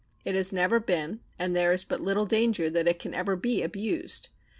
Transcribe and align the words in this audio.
It 0.25 0.33
has 0.33 0.51
never 0.51 0.79
been 0.79 1.19
and 1.37 1.55
there 1.55 1.71
is 1.73 1.83
but 1.83 2.01
little 2.01 2.25
danger 2.25 2.71
that 2.71 2.87
it 2.87 3.05
ever 3.05 3.33
can 3.35 3.39
be 3.39 3.61
abused. 3.61 4.29